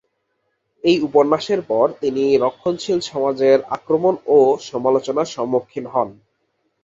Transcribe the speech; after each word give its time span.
এই 0.83 0.97
উপন্যাসের 1.01 1.61
পর 1.61 1.87
তিনি 2.01 2.23
রক্ষণশীল 2.37 2.99
সমাজের 3.09 3.57
আক্রমণ 3.69 4.13
ও 4.27 4.37
সমালোচনার 4.69 5.27
সম্মুখীন 5.27 5.85
হন। 5.85 6.09